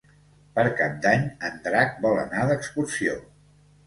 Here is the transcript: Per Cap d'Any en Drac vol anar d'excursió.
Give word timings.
Per 0.53 0.61
Cap 0.77 0.95
d'Any 1.03 1.27
en 1.49 1.59
Drac 1.67 1.93
vol 2.05 2.21
anar 2.21 2.47
d'excursió. 2.53 3.15